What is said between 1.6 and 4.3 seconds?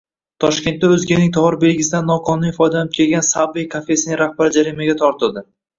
belgisidan noqonuniy foydalanib kelgan Subway kafesining